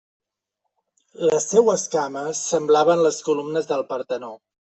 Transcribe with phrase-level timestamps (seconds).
[1.31, 4.35] Les seues cames semblaven les columnes del Partenó.